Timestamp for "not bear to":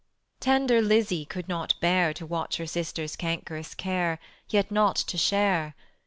1.47-2.25